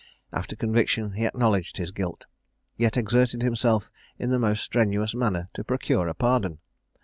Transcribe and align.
After 0.33 0.55
conviction 0.55 1.11
he 1.11 1.27
acknowledged 1.27 1.77
his 1.77 1.91
guilt, 1.91 2.25
yet 2.75 2.97
exerted 2.97 3.43
himself 3.43 3.91
in 4.17 4.31
the 4.31 4.39
most 4.39 4.63
strenuous 4.63 5.13
manner 5.13 5.49
to 5.53 5.63
procure 5.63 6.07
a 6.07 6.15
pardon. 6.15 6.57